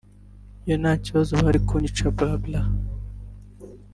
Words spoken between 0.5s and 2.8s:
iyo ntabikora bari kunyica blablaaa